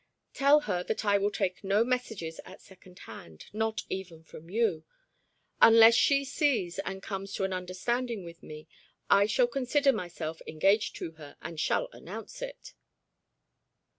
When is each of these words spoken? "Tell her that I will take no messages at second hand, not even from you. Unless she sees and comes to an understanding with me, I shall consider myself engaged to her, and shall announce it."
"Tell 0.33 0.61
her 0.61 0.81
that 0.85 1.05
I 1.05 1.19
will 1.19 1.29
take 1.29 1.63
no 1.63 1.83
messages 1.83 2.39
at 2.43 2.59
second 2.59 2.97
hand, 3.05 3.45
not 3.53 3.83
even 3.87 4.23
from 4.23 4.49
you. 4.49 4.83
Unless 5.61 5.93
she 5.93 6.25
sees 6.25 6.79
and 6.79 7.03
comes 7.03 7.33
to 7.33 7.43
an 7.43 7.53
understanding 7.53 8.23
with 8.23 8.41
me, 8.41 8.67
I 9.11 9.27
shall 9.27 9.45
consider 9.45 9.93
myself 9.93 10.41
engaged 10.47 10.95
to 10.95 11.11
her, 11.21 11.37
and 11.39 11.59
shall 11.59 11.87
announce 11.91 12.41
it." 12.41 12.73